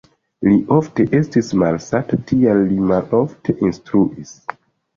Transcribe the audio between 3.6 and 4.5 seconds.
instruis.